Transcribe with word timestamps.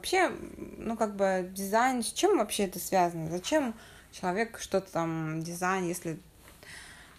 вообще, 0.00 0.32
ну, 0.78 0.96
как 0.96 1.14
бы 1.14 1.50
дизайн, 1.52 2.02
с 2.02 2.10
чем 2.10 2.38
вообще 2.38 2.64
это 2.64 2.78
связано? 2.78 3.30
Зачем 3.30 3.74
человек 4.12 4.58
что-то 4.58 4.90
там 4.90 5.42
дизайн, 5.42 5.86
если 5.86 6.18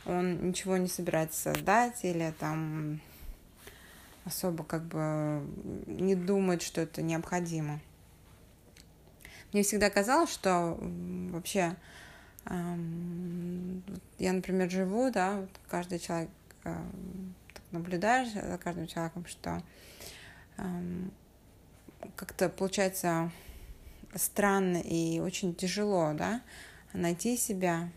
он 0.07 0.47
ничего 0.47 0.77
не 0.77 0.87
собирается 0.87 1.53
создать 1.53 2.03
или 2.03 2.33
там 2.39 2.99
особо 4.25 4.63
как 4.63 4.83
бы 4.85 5.45
не 5.85 6.15
думает, 6.15 6.63
что 6.63 6.81
это 6.81 7.03
необходимо. 7.03 7.79
Мне 9.53 9.61
всегда 9.61 9.91
казалось, 9.91 10.31
что 10.31 10.79
вообще 10.79 11.75
эм, 12.45 13.83
я, 14.17 14.33
например, 14.33 14.71
живу, 14.71 15.11
да, 15.11 15.45
каждый 15.69 15.99
человек 15.99 16.29
э, 16.63 16.75
наблюдаешь 17.69 18.31
за 18.31 18.57
каждым 18.57 18.87
человеком, 18.87 19.25
что 19.27 19.61
эм, 20.57 21.11
как-то 22.15 22.49
получается 22.49 23.31
странно 24.15 24.77
и 24.77 25.19
очень 25.19 25.55
тяжело, 25.55 26.13
да, 26.13 26.41
найти 26.93 27.37
себя, 27.37 27.89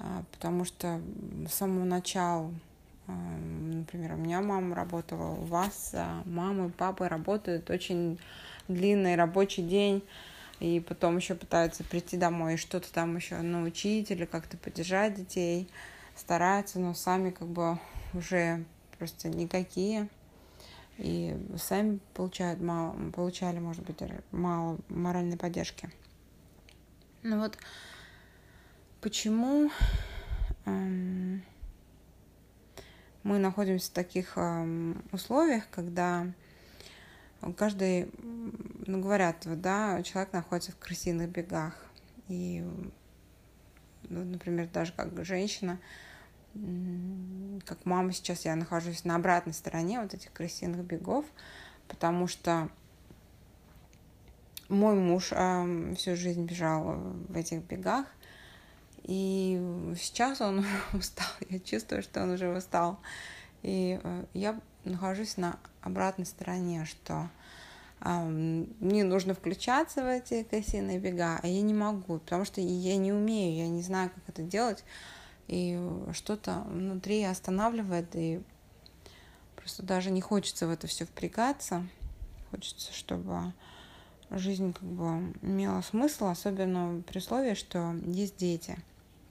а, 0.00 0.24
потому 0.32 0.64
что 0.64 1.00
с 1.48 1.54
самого 1.54 1.84
начала, 1.84 2.52
а, 3.06 3.12
например, 3.12 4.14
у 4.14 4.16
меня 4.16 4.40
мама 4.40 4.74
работала, 4.74 5.32
у 5.32 5.44
вас 5.44 5.92
а, 5.94 6.22
мама 6.24 6.68
и 6.68 6.70
папа 6.70 7.08
работают 7.08 7.70
очень 7.70 8.18
длинный 8.68 9.16
рабочий 9.16 9.62
день, 9.62 10.02
и 10.58 10.80
потом 10.80 11.16
еще 11.16 11.34
пытаются 11.34 11.84
прийти 11.84 12.16
домой 12.16 12.54
и 12.54 12.58
что-то 12.58 12.92
там 12.92 13.16
еще 13.16 13.40
научить 13.40 14.10
или 14.10 14.24
как-то 14.24 14.56
поддержать 14.56 15.14
детей, 15.14 15.68
стараются, 16.16 16.78
но 16.78 16.94
сами 16.94 17.30
как 17.30 17.48
бы 17.48 17.78
уже 18.12 18.64
просто 18.98 19.28
никакие. 19.28 20.08
И 21.00 21.34
сами 21.56 21.98
получают 22.12 22.60
мало, 22.60 22.94
получали, 23.10 23.58
может 23.58 23.84
быть, 23.84 24.02
мало 24.32 24.78
моральной 24.90 25.38
поддержки. 25.38 25.88
Ну 27.22 27.40
вот, 27.40 27.56
почему 29.00 29.70
эм, 30.66 31.42
мы 33.22 33.38
находимся 33.38 33.90
в 33.90 33.94
таких 33.94 34.36
эм, 34.36 35.02
условиях, 35.10 35.64
когда 35.70 36.26
каждый, 37.56 38.10
ну, 38.86 39.00
говорят, 39.00 39.46
да, 39.46 40.02
человек 40.02 40.34
находится 40.34 40.72
в 40.72 40.78
крысиных 40.78 41.30
бегах. 41.30 41.74
И, 42.28 42.62
ну, 44.08 44.24
например, 44.24 44.68
даже 44.68 44.92
как 44.92 45.24
женщина, 45.24 45.78
как 47.64 47.84
мама 47.84 48.12
сейчас, 48.12 48.44
я 48.44 48.56
нахожусь 48.56 49.04
на 49.04 49.16
обратной 49.16 49.52
стороне 49.52 50.00
вот 50.00 50.14
этих 50.14 50.32
крысиных 50.32 50.84
бегов, 50.84 51.24
потому 51.88 52.26
что 52.26 52.68
мой 54.68 54.94
муж 54.94 55.30
э, 55.32 55.94
всю 55.96 56.16
жизнь 56.16 56.44
бежал 56.44 56.96
в 57.28 57.36
этих 57.36 57.62
бегах, 57.64 58.06
и 59.04 59.94
сейчас 59.98 60.40
он 60.40 60.64
устал, 60.92 61.26
я 61.48 61.58
чувствую, 61.58 62.02
что 62.02 62.22
он 62.22 62.30
уже 62.30 62.48
устал. 62.48 62.98
И 63.62 64.00
э, 64.02 64.24
я 64.34 64.58
нахожусь 64.84 65.36
на 65.36 65.58
обратной 65.82 66.26
стороне, 66.26 66.84
что 66.84 67.28
э, 68.00 68.24
мне 68.24 69.04
нужно 69.04 69.34
включаться 69.34 70.02
в 70.02 70.06
эти 70.06 70.44
косиные 70.44 70.98
бега, 70.98 71.40
а 71.42 71.46
я 71.46 71.60
не 71.62 71.74
могу, 71.74 72.18
потому 72.18 72.44
что 72.44 72.60
я 72.60 72.96
не 72.96 73.12
умею, 73.12 73.56
я 73.56 73.68
не 73.68 73.82
знаю, 73.82 74.10
как 74.10 74.28
это 74.28 74.42
делать, 74.42 74.84
и 75.50 75.76
что-то 76.12 76.62
внутри 76.68 77.24
останавливает, 77.24 78.14
и 78.14 78.40
просто 79.56 79.82
даже 79.82 80.12
не 80.12 80.20
хочется 80.20 80.68
в 80.68 80.70
это 80.70 80.86
все 80.86 81.04
впрягаться, 81.04 81.84
хочется, 82.52 82.92
чтобы 82.92 83.52
жизнь 84.30 84.72
как 84.72 84.84
бы 84.84 85.34
имела 85.42 85.80
смысл, 85.80 86.26
особенно 86.26 87.02
при 87.02 87.18
условии, 87.18 87.54
что 87.54 87.96
есть 88.06 88.36
дети. 88.36 88.78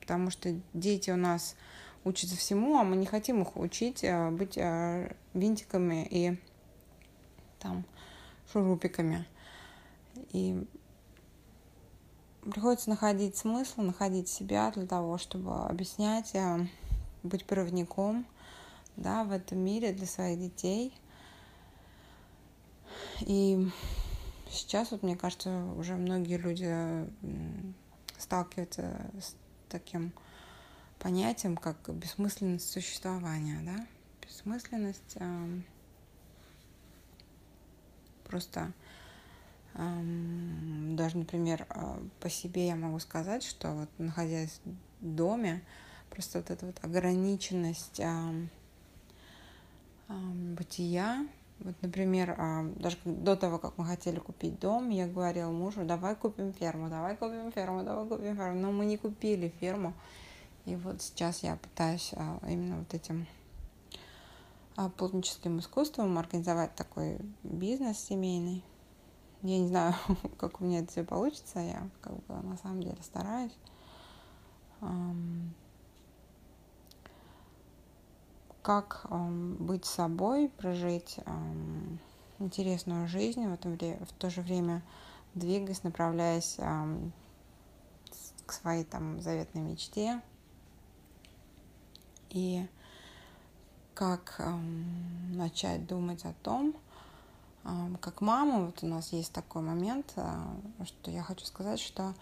Потому 0.02 0.30
что 0.30 0.53
дети 0.74 1.09
у 1.09 1.16
нас 1.16 1.56
учатся 2.03 2.36
всему, 2.36 2.78
а 2.78 2.84
мы 2.84 2.97
не 2.97 3.06
хотим 3.06 3.41
их 3.41 3.56
учить 3.56 4.03
а, 4.03 4.30
быть 4.30 4.57
а, 4.57 5.09
винтиками 5.34 6.06
и 6.12 6.38
там 7.59 7.86
шурупиками. 8.51 9.25
И 10.34 10.66
приходится 12.50 12.90
находить 12.90 13.38
смысл, 13.38 13.82
находить 13.82 14.28
себя 14.28 14.72
для 14.72 14.86
того, 14.86 15.18
чтобы 15.18 15.56
объяснять, 15.66 16.36
а, 16.36 16.66
быть 17.24 17.46
проводником 17.46 18.26
да, 18.96 19.24
в 19.24 19.32
этом 19.32 19.60
мире 19.60 19.94
для 19.94 20.08
своих 20.08 20.40
детей. 20.40 20.94
И 23.22 23.70
Сейчас, 24.50 24.90
вот, 24.90 25.04
мне 25.04 25.16
кажется, 25.16 25.64
уже 25.78 25.96
многие 25.96 26.38
люди 26.38 27.08
сталкиваются 28.18 29.00
с 29.22 29.36
таким 29.70 30.12
понятием, 30.98 31.56
как 31.56 31.78
бессмысленность 31.88 32.68
существования, 32.68 33.62
да? 33.64 33.86
Бессмысленность 34.22 35.16
э, 35.16 35.62
просто 38.26 38.60
э, 38.62 38.72
даже, 39.74 41.18
например, 41.18 41.66
э, 41.69 42.00
по 42.19 42.30
себе 42.30 42.68
я 42.68 42.75
могу 42.75 43.00
сказать, 43.00 43.44
что 43.44 43.72
вот 43.74 43.90
находясь 43.97 44.59
в 44.66 45.06
доме, 45.06 45.62
просто 46.09 46.40
вот 46.40 46.50
эта 46.50 46.66
вот 46.66 46.84
ограниченность 46.84 48.02
бытия, 50.07 51.25
вот, 51.59 51.75
например, 51.81 52.35
а, 52.38 52.63
даже 52.78 52.97
до 53.03 53.35
того, 53.35 53.57
как 53.57 53.78
мы 53.78 53.85
хотели 53.85 54.19
купить 54.19 54.59
дом, 54.59 54.90
я 54.90 55.07
говорила 55.07 55.52
мужу, 55.52 55.84
давай 55.84 56.16
купим 56.16 56.53
ферму, 56.53 56.88
давай 56.90 57.18
купим 57.18 57.51
ферму, 57.51 57.84
давай 57.84 58.07
купим 58.07 58.36
ферму. 58.38 58.59
Но 58.62 58.72
мы 58.72 58.86
не 58.86 58.96
купили 58.97 59.53
ферму. 59.59 59.94
И 60.66 60.75
вот 60.78 61.01
сейчас 61.01 61.44
я 61.44 61.57
пытаюсь 61.57 62.12
а, 62.16 62.40
именно 62.47 62.80
вот 62.80 62.94
этим 62.94 63.28
а, 64.78 64.90
плотническим 64.90 65.59
искусством 65.59 66.18
организовать 66.18 66.75
такой 66.75 67.18
бизнес 67.44 68.00
семейный. 68.00 68.63
Я 69.41 69.59
не 69.59 69.67
знаю, 69.67 69.95
как 70.38 70.61
у 70.61 70.66
меня 70.66 70.79
это 70.79 70.91
все 70.91 71.03
получится, 71.03 71.59
я 71.59 71.88
как 72.01 72.13
бы 72.25 72.35
на 72.35 72.57
самом 72.57 72.81
деле 72.81 72.97
стараюсь 73.01 73.55
как 78.61 79.07
быть 79.09 79.85
собой, 79.85 80.50
прожить 80.50 81.17
интересную 82.39 83.07
жизнь, 83.07 83.47
в, 83.47 83.53
этом, 83.53 83.75
в 83.77 84.13
то 84.19 84.29
же 84.29 84.41
время 84.41 84.83
двигаясь, 85.33 85.83
направляясь 85.83 86.57
к 88.45 88.51
своей 88.51 88.83
там 88.83 89.21
заветной 89.21 89.61
мечте. 89.61 90.21
И 92.29 92.67
как 93.95 94.39
начать 95.33 95.88
думать 95.88 96.25
о 96.25 96.33
том, 96.44 96.75
как 98.02 98.22
мама, 98.22 98.66
вот 98.66 98.84
у 98.84 98.88
нас 98.88 99.12
есть 99.12 99.31
такой 99.34 99.62
момент, 99.62 100.14
э, 100.16 100.86
что 100.86 101.12
я 101.12 101.24
хочу 101.24 101.46
сказать, 101.46 101.80
что 101.80 102.14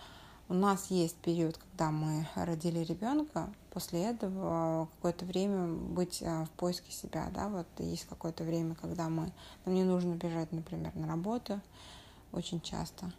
у 0.50 0.54
нас 0.54 0.90
есть 0.90 1.16
период, 1.18 1.58
когда 1.58 1.92
мы 1.92 2.28
родили 2.36 2.80
ребенка, 2.80 3.50
после 3.72 4.06
этого 4.06 4.88
какое-то 4.96 5.26
время 5.26 5.68
быть 5.68 6.24
а, 6.26 6.46
в 6.46 6.50
поиске 6.52 6.92
себя, 6.92 7.30
да, 7.34 7.50
вот 7.50 7.68
есть 7.80 8.06
какое-то 8.06 8.46
время, 8.46 8.74
когда 8.76 9.10
мы, 9.10 9.32
нам 9.66 9.76
не 9.76 9.84
нужно 9.84 10.16
бежать, 10.16 10.52
например, 10.54 10.96
на 10.96 11.08
работу 11.08 11.60
очень 12.32 12.62
часто, 12.62 13.12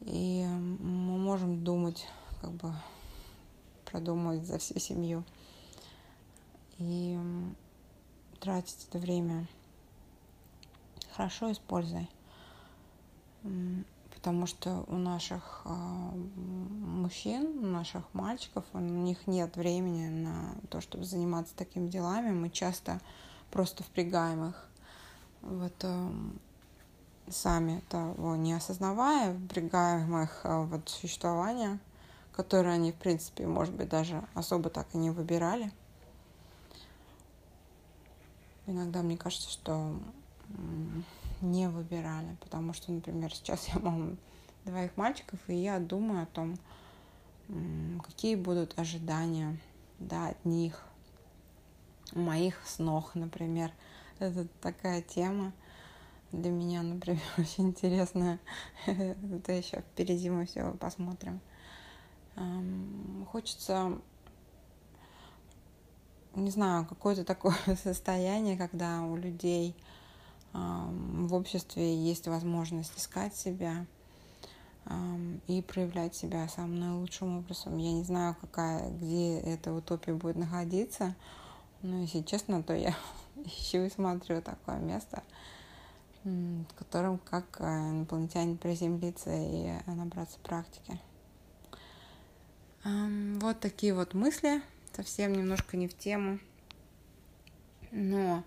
и 0.00 0.46
мы 0.46 1.18
можем 1.18 1.64
думать, 1.64 2.06
как 2.40 2.52
бы 2.52 2.72
продумать 3.84 4.46
за 4.46 4.58
всю 4.58 4.78
семью. 4.78 5.24
И 6.78 7.18
тратить 8.40 8.86
это 8.88 8.98
время 8.98 9.46
хорошо 11.22 11.52
используй 11.52 12.08
потому 14.14 14.46
что 14.46 14.84
у 14.86 14.96
наших 14.98 15.62
э, 15.64 15.68
мужчин, 15.68 17.58
у 17.58 17.66
наших 17.66 18.04
мальчиков, 18.12 18.64
у 18.72 18.78
них 18.78 19.26
нет 19.26 19.56
времени 19.56 20.08
на 20.08 20.54
то, 20.70 20.80
чтобы 20.80 21.04
заниматься 21.04 21.56
такими 21.56 21.88
делами. 21.88 22.30
Мы 22.30 22.48
часто 22.48 23.00
просто 23.50 23.82
впрягаем 23.82 24.50
их 24.50 24.68
в 25.40 25.64
это 25.64 26.08
сами 27.28 27.82
того 27.88 28.36
не 28.36 28.52
осознавая, 28.52 29.36
впрягаем 29.36 30.16
их 30.22 30.42
э, 30.44 30.60
в 30.60 30.80
существование, 30.86 31.80
которое 32.30 32.74
они, 32.74 32.92
в 32.92 32.96
принципе, 32.96 33.48
может 33.48 33.74
быть, 33.74 33.88
даже 33.88 34.22
особо 34.34 34.70
так 34.70 34.86
и 34.92 34.98
не 34.98 35.10
выбирали. 35.10 35.72
Иногда 38.68 39.02
мне 39.02 39.16
кажется, 39.16 39.50
что 39.50 39.96
не 41.40 41.68
выбирали, 41.68 42.36
потому 42.40 42.72
что, 42.72 42.92
например, 42.92 43.34
сейчас 43.34 43.68
я 43.68 43.78
мама 43.80 44.16
двоих 44.64 44.96
мальчиков, 44.96 45.38
и 45.48 45.54
я 45.54 45.78
думаю 45.78 46.22
о 46.22 46.26
том, 46.26 46.56
какие 48.02 48.36
будут 48.36 48.78
ожидания 48.78 49.58
да, 49.98 50.28
от 50.28 50.44
них, 50.44 50.84
моих 52.14 52.60
снов, 52.66 53.14
например. 53.14 53.72
Это 54.18 54.46
такая 54.60 55.02
тема. 55.02 55.52
для 56.30 56.50
меня, 56.50 56.82
например, 56.82 57.22
очень 57.38 57.68
интересное. 57.68 58.38
Это 58.86 59.52
еще 59.52 59.80
впереди 59.80 60.30
мы 60.30 60.46
все 60.46 60.72
посмотрим. 60.74 61.40
Хочется, 63.30 63.98
не 66.34 66.50
знаю, 66.50 66.86
какое-то 66.86 67.24
такое 67.24 67.56
состояние, 67.82 68.56
когда 68.56 69.02
у 69.02 69.16
людей 69.16 69.76
в 70.52 71.34
обществе 71.34 71.96
есть 71.96 72.28
возможность 72.28 72.96
искать 72.98 73.34
себя 73.34 73.86
и 75.46 75.62
проявлять 75.62 76.14
себя 76.14 76.48
самым 76.48 76.80
наилучшим 76.80 77.38
образом. 77.38 77.78
Я 77.78 77.92
не 77.92 78.04
знаю, 78.04 78.36
какая, 78.40 78.90
где 78.90 79.38
эта 79.38 79.72
утопия 79.72 80.12
будет 80.12 80.36
находиться, 80.36 81.14
но 81.82 82.00
если 82.00 82.22
честно, 82.22 82.62
то 82.62 82.74
я 82.74 82.94
ищу 83.44 83.78
и 83.78 83.90
смотрю 83.90 84.42
такое 84.42 84.78
место, 84.78 85.22
в 86.24 86.74
котором 86.76 87.18
как 87.18 87.60
э, 87.60 87.64
инопланетяне 87.64 88.56
приземлиться 88.56 89.30
и 89.34 89.72
набраться 89.86 90.38
практики. 90.42 91.00
Вот 92.84 93.60
такие 93.60 93.94
вот 93.94 94.12
мысли, 94.12 94.60
совсем 94.92 95.32
немножко 95.32 95.76
не 95.76 95.86
в 95.86 95.96
тему, 95.96 96.40
но 97.92 98.42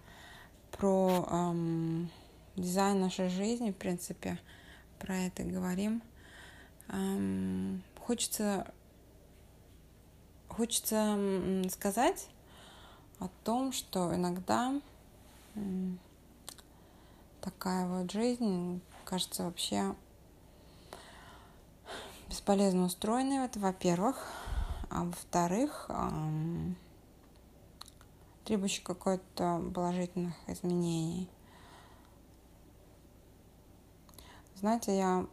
про 0.78 1.26
эм, 1.30 2.10
дизайн 2.56 3.00
нашей 3.00 3.30
жизни, 3.30 3.72
в 3.72 3.76
принципе, 3.76 4.40
про 5.00 5.16
это 5.18 5.44
говорим. 5.44 6.02
Эм, 6.90 7.82
хочется, 8.00 8.72
хочется 10.50 11.18
сказать 11.70 12.28
о 13.20 13.30
том, 13.44 13.72
что 13.72 14.14
иногда 14.14 14.74
такая 17.42 17.88
вот 17.88 18.12
жизнь 18.12 18.82
кажется 19.06 19.44
вообще 19.44 19.96
бесполезно 22.28 22.86
устроенной, 22.86 23.46
это 23.46 23.60
во-первых, 23.60 24.28
а 24.90 25.04
во-вторых, 25.06 25.86
эм, 25.90 26.76
требующий 28.46 28.84
какой-то 28.84 29.62
положительных 29.74 30.36
изменений. 30.48 31.28
Знаете, 34.56 34.98
я 34.98 35.28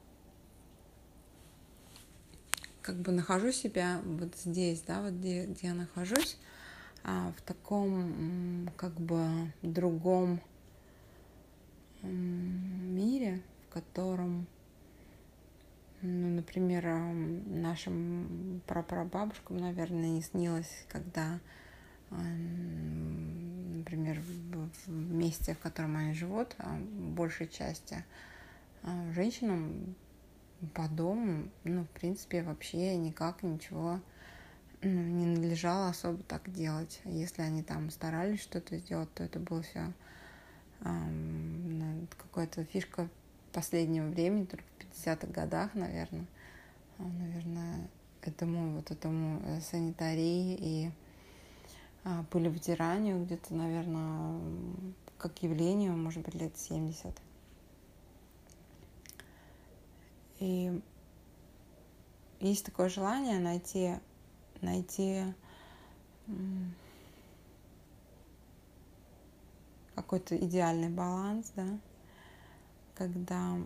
как 2.81 2.97
бы 2.97 3.13
нахожу 3.13 3.53
себя 3.53 4.01
вот 4.05 4.35
здесь, 4.37 4.83
да, 4.83 5.03
вот 5.03 5.13
где, 5.13 5.47
где 5.47 5.69
я 5.69 5.75
нахожусь, 5.75 6.37
а, 7.05 7.33
в 7.37 7.43
таком 7.43 8.69
как 8.77 8.95
бы 8.95 9.53
другом 9.63 10.41
мире, 12.03 13.43
в 13.69 13.73
котором, 13.73 14.47
ну, 16.01 16.37
например, 16.37 16.85
нашим 17.47 18.61
прапрабабушкам, 18.67 19.59
наверное, 19.59 20.09
не 20.09 20.23
снилось, 20.23 20.85
когда 20.89 21.39
например, 22.19 24.21
в 24.87 24.91
месте, 24.91 25.55
в 25.55 25.59
котором 25.59 25.97
они 25.97 26.15
живут, 26.15 26.55
а 26.59 26.77
большей 26.77 27.49
части 27.49 28.05
а, 28.83 29.13
женщинам 29.13 29.95
по 30.75 30.89
дому, 30.89 31.49
ну, 31.65 31.85
в 31.85 31.89
принципе, 31.89 32.43
вообще 32.43 32.97
никак 32.97 33.43
ничего 33.43 34.01
ну, 34.83 34.91
не 34.91 35.27
надлежало 35.27 35.89
особо 35.89 36.23
так 36.25 36.51
делать. 36.53 37.01
Если 37.05 37.43
они 37.43 37.63
там 37.63 37.91
старались 37.91 38.41
что-то 38.41 38.77
сделать, 38.79 39.13
то 39.15 39.25
это 39.25 39.39
было 39.39 39.63
все 39.63 39.93
какая-то 42.19 42.65
фишка 42.65 43.09
последнего 43.53 44.09
времени, 44.09 44.47
только 44.47 44.65
в 44.65 44.83
50-х 44.83 45.29
годах, 45.29 45.75
наверное. 45.75 46.27
А, 46.99 47.05
наверное, 47.05 47.89
этому 48.23 48.77
вот 48.77 48.91
этому 48.91 49.41
э, 49.45 49.61
санитарии 49.61 50.57
и 50.59 50.91
а, 52.05 52.25
были 52.31 52.49
в 52.49 52.59
тиранию 52.59 53.25
где-то, 53.25 53.55
наверное, 53.55 54.41
как 55.19 55.43
явлению, 55.43 55.97
может 55.97 56.23
быть, 56.25 56.35
лет 56.35 56.57
70. 56.57 57.17
И 60.41 60.83
есть 62.41 62.65
такое 62.65 62.89
желание 62.89 63.39
найти, 63.39 63.95
найти 64.61 65.23
какой-то 69.95 70.37
идеальный 70.37 70.89
баланс, 70.89 71.53
да, 71.55 71.79
когда 72.97 73.57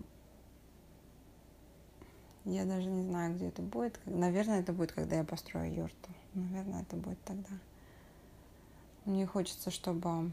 я 2.44 2.64
даже 2.64 2.88
не 2.88 3.02
знаю, 3.02 3.34
где 3.34 3.48
это 3.48 3.62
будет. 3.62 3.98
Наверное, 4.04 4.60
это 4.60 4.72
будет, 4.72 4.92
когда 4.92 5.16
я 5.16 5.24
построю 5.24 5.74
юрту. 5.74 6.10
Наверное, 6.34 6.82
это 6.82 6.96
будет 6.96 7.20
тогда. 7.24 7.50
Мне 9.06 9.24
хочется, 9.24 9.70
чтобы 9.70 10.32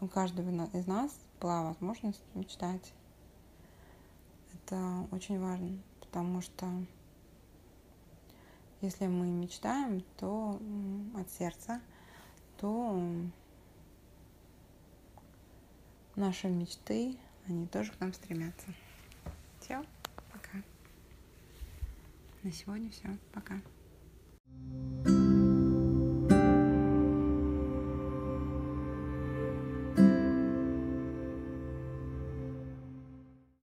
у 0.00 0.08
каждого 0.08 0.48
из 0.72 0.86
нас 0.86 1.14
была 1.40 1.62
возможность 1.62 2.22
мечтать. 2.34 2.94
Это 4.54 5.06
очень 5.10 5.38
важно, 5.38 5.78
потому 6.00 6.40
что 6.40 6.66
если 8.80 9.06
мы 9.08 9.26
мечтаем, 9.26 10.02
то 10.16 10.58
от 11.14 11.30
сердца, 11.30 11.82
то 12.56 12.98
наши 16.16 16.48
мечты, 16.48 17.18
они 17.46 17.66
тоже 17.66 17.92
к 17.92 18.00
нам 18.00 18.14
стремятся. 18.14 18.68
Все, 19.60 19.84
пока. 20.32 20.62
На 22.42 22.52
сегодня 22.52 22.90
все, 22.90 23.18
пока. 23.34 23.60